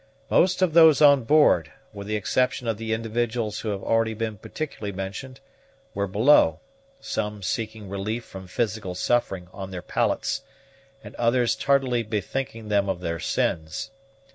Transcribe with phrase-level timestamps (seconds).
[0.31, 4.35] Most of those on board, with the exception of the individuals who have already been
[4.39, 5.39] particularly mentioned,
[5.93, 6.59] were below,
[6.99, 10.41] some seeking relief from physical suffering on their pallets,
[11.03, 13.91] and others tardily bethinking them of their sins.